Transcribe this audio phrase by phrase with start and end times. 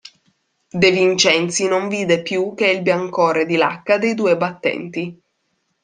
[0.71, 5.21] De Vincenzi non vide più che il biancore di lacca dei due battenti.